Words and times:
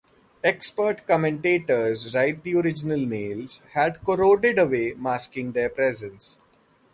Expert 0.43 1.05
commentators 1.05 2.15
write 2.15 2.41
the 2.41 2.55
original 2.55 2.97
nails 2.99 3.59
had 3.73 4.03
corroded 4.03 4.57
away 4.57 4.93
masking 4.97 5.51
their 5.51 5.69
presence. 5.69 6.39